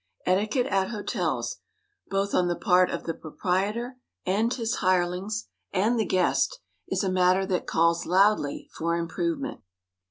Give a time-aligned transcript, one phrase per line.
[0.25, 1.57] Etiquette at hotels,
[2.09, 7.07] both on the part of the proprietor, and his hirelings, and the guest, is a
[7.11, 9.61] matter that calls loudly for improvement.